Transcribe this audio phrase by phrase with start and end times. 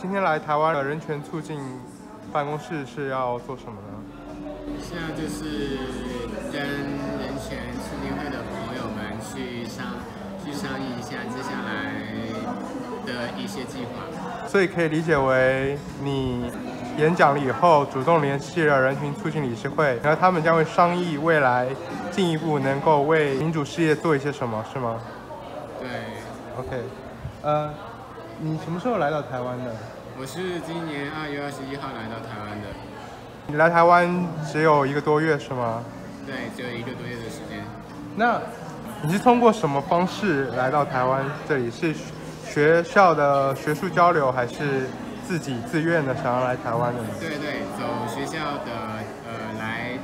[0.00, 1.60] 今天来台湾的人权促进
[2.32, 3.98] 办公室是要做什么呢？
[4.80, 5.76] 现在就是
[6.50, 9.96] 跟人权促进会的朋友们去商
[10.42, 11.92] 去商议一下接下来
[13.04, 14.48] 的一些计划。
[14.48, 16.50] 所以可以理解为你
[16.96, 21.68] 演讲了以后，主动联系了人群促进理事会，然后他们将会商议未来
[22.10, 24.98] 进一步能够为民主事业做一些什么，是吗
[25.78, 25.88] 对
[26.58, 26.84] ，？OK，
[27.42, 27.70] 呃，
[28.42, 29.70] 你什么时候来到台湾的？
[30.18, 32.68] 我是今年二月二十一号来到台湾的，
[33.46, 35.84] 你来台湾只有一个多月是吗？
[36.26, 37.62] 对，只有一个多月的时间。
[38.16, 38.40] 那
[39.02, 41.70] 你是通过什么方式来到台湾这里？
[41.70, 41.94] 是
[42.46, 44.88] 学校的学术交流，还是
[45.28, 47.08] 自己自愿的想要来台湾的呢？
[47.20, 48.72] 对对，走学校的
[49.28, 49.98] 呃来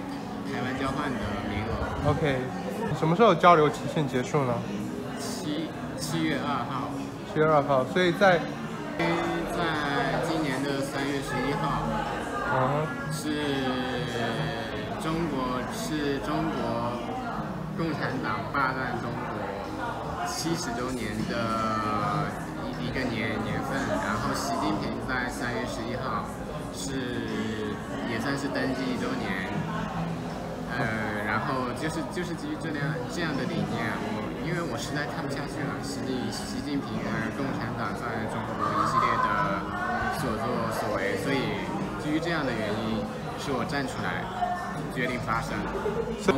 [0.52, 2.36] 台湾交换的名额，OK，
[2.98, 4.52] 什么时候交流期限结束呢？
[5.18, 6.90] 七七月二号，
[7.36, 8.40] 七月二号，所以在
[8.96, 9.04] 在
[10.24, 11.84] 今年的三月十一号。
[12.48, 13.44] 嗯是
[15.04, 16.96] 中国是中国
[17.76, 19.36] 共产党霸占中国
[20.26, 21.36] 七十周年的
[22.80, 26.24] 一一个年年份，然后习近平在三月十一号
[26.72, 27.76] 是
[28.10, 29.28] 也算是登基一周年，
[30.72, 39.28] 呃，然后就是就是基于这样这样的理念，我因为我实在看不下去了，习近习近平呃共产党在中国一系列的
[40.18, 41.62] 所作所为，所以
[42.02, 43.00] 基于这样的原因，
[43.38, 44.24] 是我站出来
[44.94, 45.54] 决定发声。
[46.20, 46.34] 从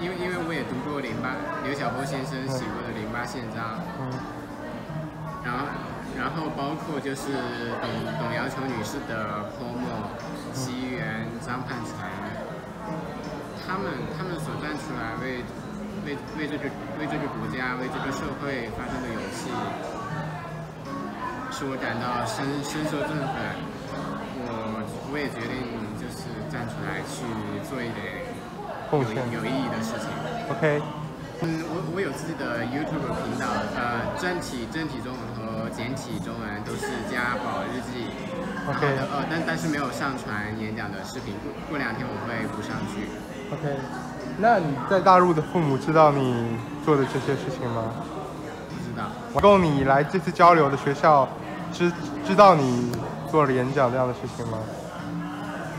[0.00, 3.80] 因为因为我也读过零八刘晓波先生写过的零八宪章，
[5.42, 5.66] 然后
[6.16, 7.32] 然后包括就是
[7.80, 7.88] 董
[8.18, 10.12] 董瑶琼女士的泼墨、
[10.52, 11.96] 奇缘、张盼成，
[13.66, 15.44] 他们他们所站出来为
[16.06, 16.64] 为为这个
[16.98, 19.50] 为这个国家为这个社会发生的勇气，
[21.52, 23.80] 使我感到深深受振奋。
[24.42, 25.54] 我我也决定
[26.00, 27.22] 就是站出来去
[27.68, 28.24] 做一点
[29.30, 30.08] 有意义的事情。
[30.48, 30.80] ，OK，
[31.44, 33.46] 嗯，我我有自己的 YouTube 频道，
[33.76, 38.08] 呃，正体正体中文和简体中文都是家宝日记。
[38.66, 43.06] 然后 OK，呃，但但是没有上传演讲的视频，过过两天我会补上去。
[43.52, 43.76] OK，
[44.40, 47.92] 那你在大陆的父母知道你做的这些事情吗？
[48.70, 51.28] 不知道，包括你来这次交流的学校，
[51.72, 51.92] 知
[52.26, 52.90] 知道你
[53.30, 54.58] 做了演讲这样的事情吗？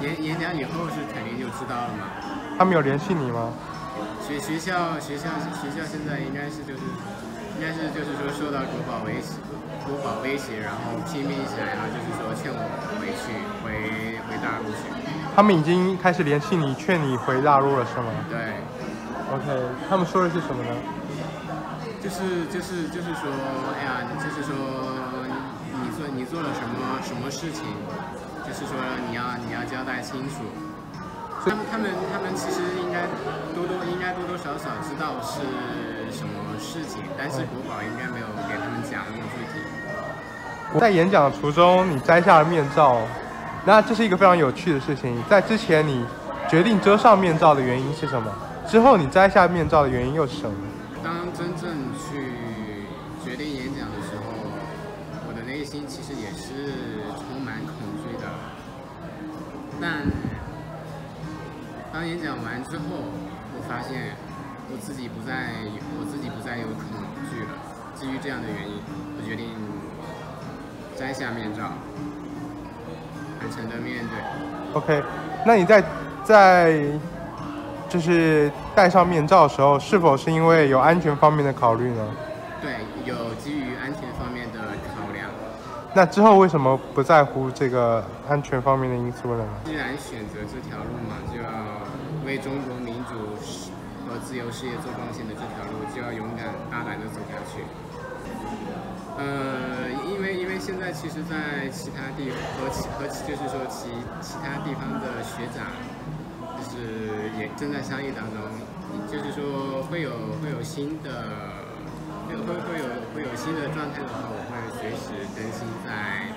[0.02, 2.06] 演演讲以后是肯定就知道了嘛。
[2.58, 3.50] 他们有联系你吗？
[4.22, 5.26] 学学校学校
[5.58, 6.86] 学校现在应该是就是
[7.58, 9.42] 应该是就是说受到国保威胁，
[9.86, 12.62] 国宝威胁，然后拼命起来，然后就是说劝我
[13.02, 13.34] 回去
[13.66, 14.86] 回回大陆去。
[15.36, 18.38] 他们已经开始联系你，劝你回大陆了，是吗对。
[19.34, 20.70] ？OK，他们说的是什么呢？
[22.04, 23.32] 就是就是就是说，
[23.78, 24.54] 哎呀，就是说
[25.84, 27.64] 你做你做了什么什么事情，
[28.46, 28.76] 就是说
[29.10, 30.44] 你要你要交代清楚。
[31.44, 33.08] 他们他们他们其实应该
[33.56, 35.42] 多多应该多多少少知道是
[36.12, 40.80] 什么事情，但是国宝应该没有给他们讲那么具体。
[40.80, 43.02] 在演讲的途中，你摘下了面罩，
[43.66, 45.22] 那这是一个非常有趣的事情。
[45.30, 46.04] 在之前，你
[46.50, 48.32] 决定遮上面罩的原因是什么？
[48.68, 50.56] 之后，你摘下面罩的原因又是什么？
[51.04, 52.34] 当真正去
[53.24, 54.24] 决定演讲的时候，
[55.28, 56.74] 我的内心其实也是
[57.18, 58.28] 充满恐惧的。
[59.80, 60.06] 但
[61.94, 62.84] 当演讲完之后，
[63.54, 64.16] 我发现
[64.72, 65.54] 我自己不再
[66.00, 66.86] 我自己不再有恐
[67.30, 67.54] 惧了。
[67.94, 68.82] 基于这样的原因，
[69.18, 69.50] 我决定
[70.96, 71.74] 摘下面罩，
[73.42, 74.80] 坦诚的面对。
[74.80, 75.04] OK，
[75.44, 75.84] 那你在
[76.24, 76.86] 在
[77.90, 82.08] 就是戴上面罩的时候，是否是因为有安全方面的考虑呢？
[82.62, 84.60] 对，有基于安全方面的
[84.94, 85.28] 考量。
[85.94, 89.52] 那之后为什么不在乎这个安全方面的因素了呢？
[89.66, 91.50] 既然选择这条路嘛，就要
[92.24, 93.36] 为中国民主
[94.08, 97.66] 和自由事业做贡献的这条路，就要勇敢大胆的走下去。
[99.18, 99.91] 呃，因为因为
[100.62, 103.90] 现在其实，在其他地和其和其就是说其
[104.22, 105.66] 其他地方的学长，
[106.56, 108.38] 就是也正在商议当中，
[109.10, 110.12] 就是说会有
[110.42, 111.10] 会有新的。
[112.28, 116.32] 会会会有会有新的状态的话，我会随时更新在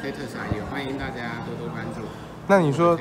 [0.00, 2.02] 推特上，也欢迎大家多多关注。
[2.46, 2.96] 那你说，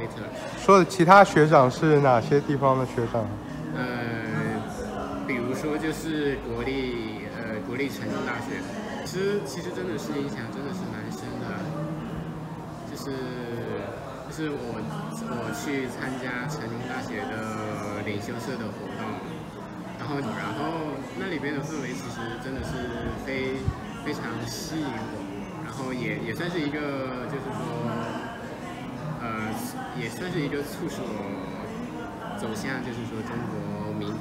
[0.58, 3.24] 说的其他学长是哪些地方的学长？
[5.81, 8.60] 就是国立呃国立成都大学，
[9.06, 11.48] 其实其实真的是影响真的是蛮深的，
[12.92, 13.16] 就是
[14.28, 14.76] 就是我
[15.31, 19.02] 我去参加成都大学的领袖社的活动，
[19.98, 22.75] 然后然后那里边的氛围其实真的是
[23.25, 23.64] 非
[24.04, 25.24] 非常吸引我，
[25.64, 27.88] 然后也也算是一个，就是说，
[29.24, 29.48] 呃，
[29.98, 31.16] 也算是一个促使我
[32.38, 34.12] 走向，就是说中国民，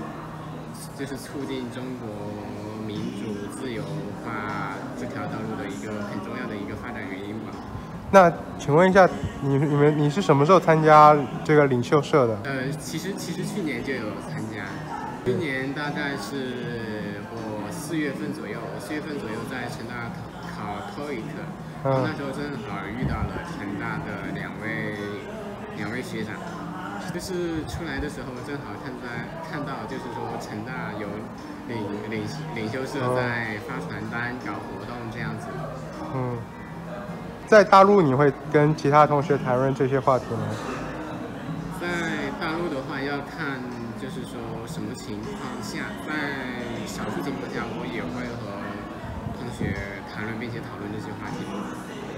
[0.99, 2.09] 就是促进中国
[2.85, 3.85] 民主自由
[4.25, 7.53] 化这条道路的一个很重要的一个发展原因吧。
[8.11, 9.09] 那请问一下，
[9.43, 12.37] 你你们你是什么时候参加这个领袖社的？
[12.43, 14.67] 呃，其实其实去年就有参加，
[15.25, 20.11] 去年大概是我四月份左右，四月份左右在成大
[20.43, 21.23] 考考 TOEIC，
[21.85, 24.99] 那时候正好遇到了成大的两位
[25.77, 26.35] 两位学长，
[27.13, 31.09] 就是出来的时候正好看在看到，就是说成大有
[31.67, 31.77] 领
[32.11, 32.23] 领
[32.55, 35.47] 领袖社在发传单、搞活动这样子。
[36.15, 36.39] 嗯。
[37.47, 40.49] 在大陆，你会跟其他同学谈论这些话题吗？
[41.81, 41.87] 在
[42.39, 43.57] 大陆的话，要看
[43.99, 45.33] 就是说什么情况
[45.63, 46.13] 下，在
[46.87, 48.53] 少数情况下，我也会和
[49.41, 49.75] 同学
[50.13, 51.47] 谈论并且讨论这些话题。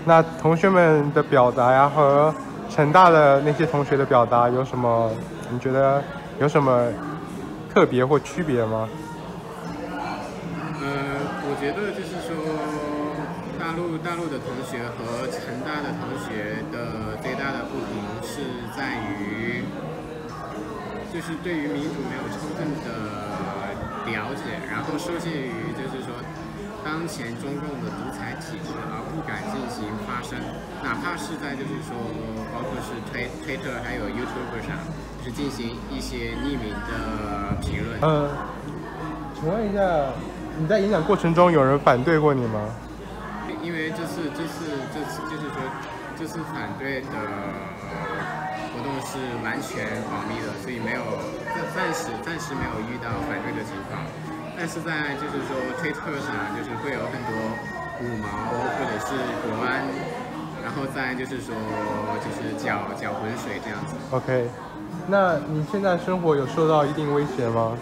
[0.04, 2.34] 那同学们的表达呀，和
[2.70, 5.10] 成大的那些同学的表达有什么？
[5.50, 6.02] 你觉得
[6.38, 6.86] 有什么
[7.74, 8.88] 特别或区别吗？
[10.80, 10.86] 呃，
[11.44, 12.30] 我觉得就是说。
[13.60, 17.92] 大陆大陆的同学和成大的同学的最大的不同
[18.24, 18.40] 是
[18.74, 19.62] 在于，
[21.12, 22.88] 就是对于民主没有充分的
[24.10, 26.19] 了解，然后受限于就是说
[26.84, 30.38] 当前中共的独裁体制而不敢进行发声，
[30.82, 31.94] 哪怕是在就是说
[32.52, 34.76] 包括是推推特还有 YouTube 上，
[35.22, 38.00] 是进行一些匿名的评论。
[38.02, 38.28] 嗯，
[39.34, 40.12] 请问一下，
[40.58, 42.60] 你在演讲过程中有人反对过你吗？
[43.62, 45.60] 因为这次这次这次就是说，
[46.18, 47.08] 这次反对的
[48.80, 51.04] 活动是完全保密的，所以没有
[51.76, 54.00] 暂时暂时没有遇到反对的情况。
[54.56, 57.36] 但是在就是说推特上，就是会有很多
[58.00, 59.12] 五毛或者是
[59.44, 59.84] 国安，
[60.64, 61.52] 然后再就是说
[62.24, 63.96] 就是搅搅浑水这样子。
[64.12, 64.48] OK，
[65.06, 67.76] 那你现在生活有受到一定威胁吗？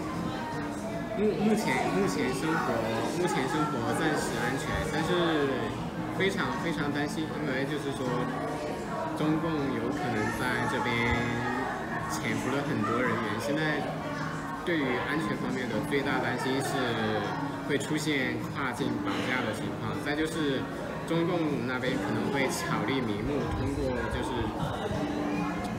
[1.16, 2.74] 目目前目前生活
[3.18, 5.46] 目前生活暂时安全，但是
[6.18, 8.04] 非常非常担心，因为就是说
[9.18, 10.94] 中共有可能在这边
[12.08, 13.26] 潜伏了很多人员。
[13.40, 13.82] 现在
[14.64, 16.78] 对于安全方面的最大担心是
[17.68, 20.62] 会出现跨境绑架的情况，再就是
[21.08, 24.30] 中共那边可能会巧立名目，通过就是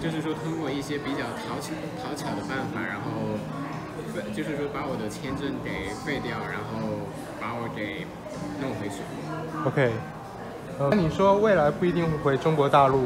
[0.03, 1.71] 就是说通过一些比较讨巧
[2.03, 3.39] 讨巧的办法，然后。
[4.33, 7.07] 就是说把我的签证给废掉，然后
[7.39, 8.07] 把我给
[8.59, 9.05] 弄回去。
[9.63, 9.93] OK，
[10.79, 13.03] 那你说未来不一定会回中国大陆，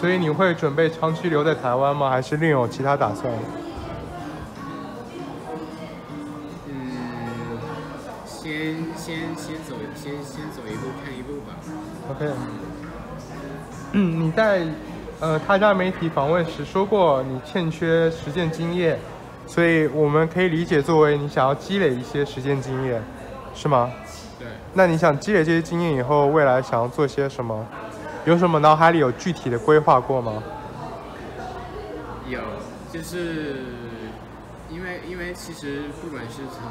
[0.00, 2.10] 所以你会准备长期留在台湾吗？
[2.10, 3.32] 还是另有其他打算？
[6.66, 6.74] 嗯，
[8.26, 8.50] 先
[8.96, 11.54] 先先走，先先走一步看一步吧。
[12.10, 12.30] OK，
[13.92, 14.66] 嗯，你在
[15.20, 18.98] 呃他家媒体访问时说过，你欠缺实践经验。
[19.46, 23.00] 所以我们可以理解作为你想要积累一些实践经验，
[23.54, 23.92] 是吗？
[24.74, 27.66] 那你想积累这些经验以后，未来想要做些什么？
[28.24, 30.42] 有什么脑海里有具体的规划过吗？
[32.26, 32.40] 有，
[32.90, 33.60] 就是
[34.70, 36.64] 因为因为其实不管是从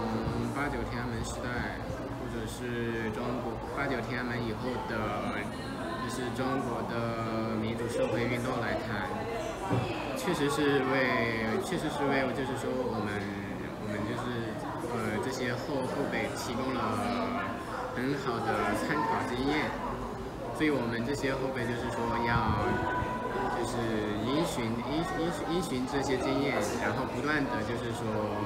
[0.56, 1.78] 八九天安门时代，
[2.18, 4.98] 或者是中国八九天安门以后的，
[6.04, 9.08] 就是中国的民主社会运动来谈。
[10.18, 13.14] 确实是为，确实是为，就是说我们，
[13.82, 14.58] 我们就是
[14.94, 16.80] 呃这些后后辈提供了
[17.96, 19.70] 很好的参考经验，
[20.56, 22.64] 所以我们这些后辈就是说要，
[23.58, 23.74] 就是
[24.24, 28.04] 依循依依依循这些经验，然后不断的就是说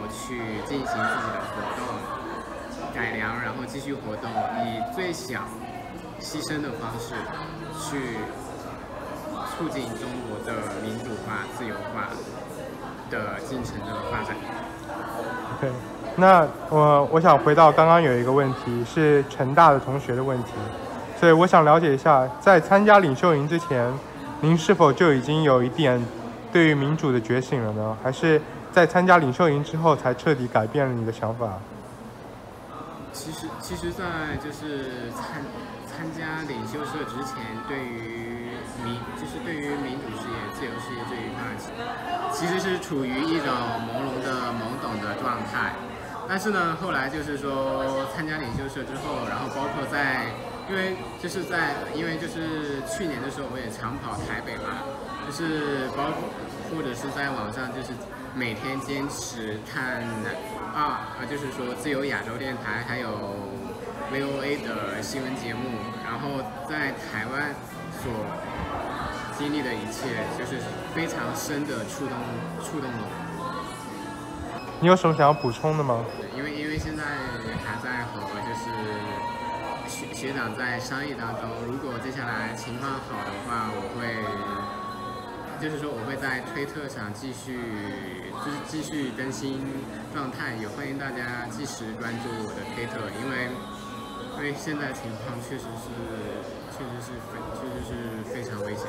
[0.09, 1.83] 去进行自己的活动
[2.95, 4.31] 改良，然后继续活动，
[4.63, 5.43] 以最小
[6.19, 7.13] 牺牲的方式
[7.77, 8.17] 去。
[9.57, 12.09] 促进中国的民主化、自由化
[13.09, 14.37] 的进程的发展。
[15.57, 15.71] OK，
[16.19, 20.53] 那我我想回到刚刚有一个问题，是成大的同学的问题，
[21.19, 23.93] 所以我想了解一下，在参加领袖营之前，
[24.41, 26.03] 您是否就已经有一点
[26.51, 27.95] 对于民主的觉醒了呢？
[28.03, 31.53] 还是在参加领袖营之后才彻底改变了你的想法？
[33.13, 34.03] 其实，其实，在
[34.43, 35.45] 就是参
[35.85, 41.45] 参加领袖社之前，对于民就是对于民主事业、自由事业这一块，
[42.33, 43.47] 其实是处于一种
[43.85, 45.73] 朦胧的、懵懂的状态。
[46.29, 50.27] 但是呢，后来就是说参加领袖社之后，然后包括在，
[50.69, 54.83] 因为就是在，因为就是去年的时候我也常跑台北嘛，
[55.25, 56.11] 就是包
[56.69, 57.89] 或者是在网上就是
[58.35, 60.03] 每天坚持看
[60.75, 63.09] 啊啊，就是说自由亚洲电台还有
[64.11, 65.61] VOA 的新闻节目。
[66.07, 67.53] 然后在台湾
[68.01, 68.09] 所
[69.37, 70.57] 经历的一切，就是
[70.95, 72.17] 非常深的触动
[72.63, 73.56] 触动了我。
[74.79, 76.05] 你有什么想要补充的吗？
[76.35, 77.03] 因为因为现在
[77.65, 78.69] 还在和就是
[79.89, 84.21] 学学长在商议当中，如果接下来情况好的话，我会
[85.59, 87.57] 就是说我会在推特上继续
[88.45, 89.65] 就是继续更新
[90.13, 93.49] 状态，也欢迎大家及时关注我的推特，因为
[94.37, 95.89] 因为现在情况确实是
[96.77, 98.85] 确实是非确实是非常危险。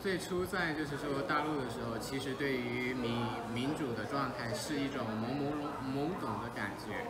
[0.00, 3.12] 最初在就是说大陆的时候，其实对于民
[3.52, 7.04] 民主的状态是一种朦朦胧懵懂的感觉。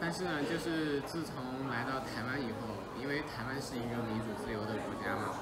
[0.00, 5.36] 但是呢，就是自从来到台湾以后，因为台湾是一个民主自由的国家嘛，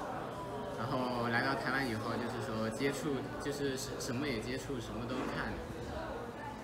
[0.77, 5.53] 然后来到台湾以后，就是说接触就是什什么也接触，什么都看，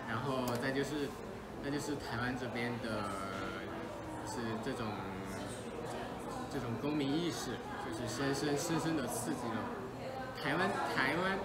[0.09, 1.07] 然后再就是
[1.63, 3.07] 那就是台湾这边的，
[4.27, 4.85] 是这种
[6.51, 7.51] 这种公民意识，
[7.85, 9.61] 就是深深深深的刺激了
[10.41, 11.37] 台湾台湾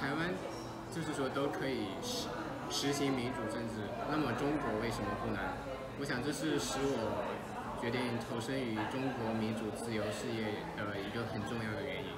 [0.00, 0.30] 台湾，
[0.94, 2.28] 就是说都可以实
[2.70, 5.38] 实行民主政治，那么中国为什么不能？
[6.00, 7.22] 我想这是使我
[7.80, 10.44] 决定投身于中国民主自由事业
[10.76, 12.10] 的一个很重要的原因。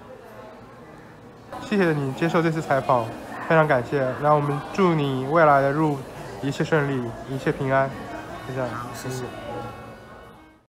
[1.62, 3.04] 谢谢你接受这次采访，
[3.49, 4.06] 非常感谢。
[4.23, 5.99] 那我们祝你未来的路
[6.42, 7.88] 一切顺利，一切平安。
[8.47, 9.44] 就这样，好，谢谢。